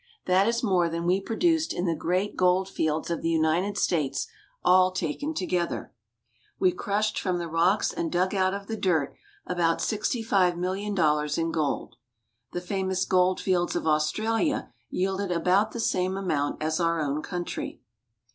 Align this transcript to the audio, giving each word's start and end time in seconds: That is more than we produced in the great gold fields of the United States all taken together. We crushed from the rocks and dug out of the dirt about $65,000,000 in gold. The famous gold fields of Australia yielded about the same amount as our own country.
That 0.25 0.47
is 0.47 0.63
more 0.63 0.89
than 0.89 1.05
we 1.05 1.21
produced 1.21 1.73
in 1.73 1.85
the 1.85 1.93
great 1.93 2.35
gold 2.35 2.67
fields 2.67 3.11
of 3.11 3.21
the 3.21 3.29
United 3.29 3.77
States 3.77 4.25
all 4.65 4.89
taken 4.89 5.31
together. 5.35 5.93
We 6.57 6.71
crushed 6.71 7.19
from 7.19 7.37
the 7.37 7.47
rocks 7.47 7.93
and 7.93 8.11
dug 8.11 8.33
out 8.33 8.55
of 8.55 8.65
the 8.65 8.75
dirt 8.75 9.13
about 9.45 9.77
$65,000,000 9.77 11.37
in 11.37 11.51
gold. 11.51 11.97
The 12.51 12.61
famous 12.61 13.05
gold 13.05 13.39
fields 13.39 13.75
of 13.75 13.85
Australia 13.85 14.73
yielded 14.89 15.31
about 15.31 15.69
the 15.71 15.79
same 15.79 16.17
amount 16.17 16.63
as 16.63 16.79
our 16.79 16.99
own 16.99 17.21
country. 17.21 17.79